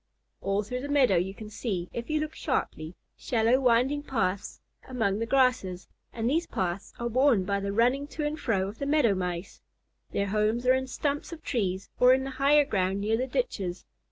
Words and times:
All 0.41 0.63
through 0.63 0.81
the 0.81 0.89
meadow 0.89 1.17
you 1.17 1.35
can 1.35 1.51
see, 1.51 1.87
if 1.93 2.09
you 2.09 2.19
look 2.19 2.33
sharply, 2.33 2.95
shallow 3.15 3.59
winding 3.59 4.01
paths 4.01 4.59
among 4.87 5.19
the 5.19 5.27
grasses, 5.27 5.87
and 6.11 6.27
these 6.27 6.47
paths 6.47 6.91
are 6.97 7.07
worn 7.07 7.45
by 7.45 7.59
the 7.59 7.71
running 7.71 8.07
to 8.17 8.25
and 8.25 8.39
fro 8.39 8.67
of 8.67 8.79
the 8.79 8.87
Meadow 8.87 9.13
Mice. 9.13 9.61
Their 10.09 10.29
homes 10.29 10.65
are 10.65 10.73
in 10.73 10.87
stumps 10.87 11.31
of 11.31 11.43
trees 11.43 11.87
or 11.99 12.15
in 12.15 12.23
the 12.23 12.31
higher 12.31 12.65
ground 12.65 12.99
near 12.99 13.15
the 13.15 13.27
ditches. 13.27 13.85